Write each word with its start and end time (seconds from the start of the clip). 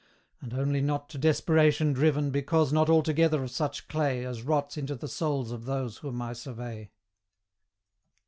And 0.41 0.51
only 0.55 0.81
not 0.81 1.09
to 1.09 1.19
desperation 1.19 1.93
driven, 1.93 2.31
Because 2.31 2.73
not 2.73 2.89
altogether 2.89 3.43
of 3.43 3.51
such 3.51 3.87
clay 3.87 4.25
As 4.25 4.41
rots 4.41 4.75
into 4.75 4.95
the 4.95 5.07
souls 5.07 5.51
of 5.51 5.65
those 5.65 5.97
whom 5.97 6.19
I 6.23 6.33
survey. 6.33 6.89